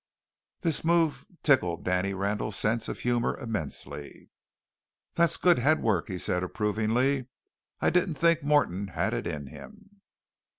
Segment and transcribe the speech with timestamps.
[0.61, 4.31] This move tickled Danny Randall's sense of humour immensely.
[5.13, 7.27] "That's good head work," he said approvingly.
[7.81, 10.01] "I didn't think Morton had it in him."